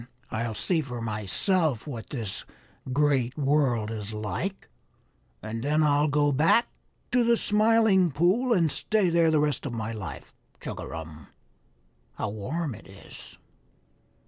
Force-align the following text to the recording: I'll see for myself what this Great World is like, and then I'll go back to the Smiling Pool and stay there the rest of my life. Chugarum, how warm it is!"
I'll 0.31 0.55
see 0.55 0.81
for 0.81 0.99
myself 0.99 1.85
what 1.85 2.09
this 2.09 2.43
Great 2.91 3.37
World 3.37 3.91
is 3.91 4.13
like, 4.15 4.67
and 5.43 5.61
then 5.61 5.83
I'll 5.83 6.07
go 6.07 6.31
back 6.31 6.67
to 7.11 7.23
the 7.23 7.37
Smiling 7.37 8.09
Pool 8.09 8.51
and 8.51 8.71
stay 8.71 9.11
there 9.11 9.29
the 9.29 9.39
rest 9.39 9.63
of 9.67 9.73
my 9.73 9.91
life. 9.91 10.33
Chugarum, 10.59 11.27
how 12.15 12.29
warm 12.29 12.73
it 12.73 12.87
is!" 12.87 13.37